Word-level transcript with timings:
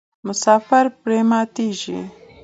مسافر 0.27 0.85
پرې 1.01 1.19
ماتیږي. 1.29 1.99